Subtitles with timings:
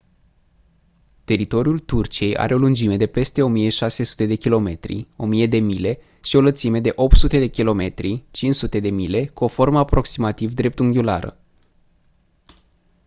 [1.25, 6.41] teritoriul turciei are o lungime de peste 1600 de kilometri 1000 de mile și o
[6.41, 7.93] lățime de 800 km
[8.31, 11.37] 500 de mile cu o formă aproximativ dreptunghiulară